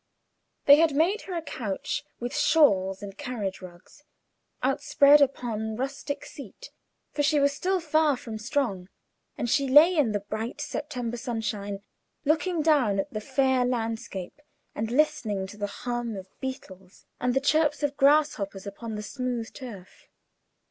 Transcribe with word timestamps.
They 0.65 0.77
had 0.77 0.95
made 0.95 1.21
her 1.29 1.35
a 1.35 1.43
couch 1.43 2.03
with 2.19 2.35
shawls 2.35 3.03
and 3.03 3.15
carriage 3.15 3.61
rugs, 3.61 4.03
outspread 4.63 5.21
upon 5.21 5.61
a 5.61 5.75
rustic 5.75 6.25
seat, 6.25 6.71
for 7.11 7.21
she 7.21 7.39
was 7.39 7.53
still 7.53 7.79
far 7.79 8.17
from 8.17 8.39
strong, 8.39 8.89
and 9.37 9.47
she 9.47 9.67
lay 9.67 9.95
in 9.95 10.11
the 10.11 10.21
bright 10.21 10.59
September 10.59 11.17
sunshine, 11.17 11.83
looking 12.25 12.63
down 12.63 12.97
at 12.99 13.13
the 13.13 13.21
fair 13.21 13.63
landscape, 13.63 14.41
and 14.73 14.89
listening 14.89 15.45
to 15.45 15.57
the 15.57 15.67
hum 15.67 16.15
of 16.15 16.25
beetles 16.39 17.05
and 17.19 17.35
the 17.35 17.39
chirp 17.39 17.83
of 17.83 17.95
grasshoppers 17.95 18.65
upon 18.65 18.95
the 18.95 19.03
smooth 19.03 19.53
turf. 19.53 20.07